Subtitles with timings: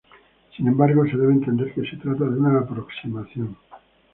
[0.57, 3.55] Sin embargo se debe entender que se trata de una aproximación.